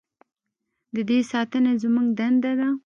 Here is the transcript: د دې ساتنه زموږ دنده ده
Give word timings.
د 0.95 0.97
دې 1.09 1.19
ساتنه 1.31 1.71
زموږ 1.81 2.07
دنده 2.19 2.51
ده 2.59 2.69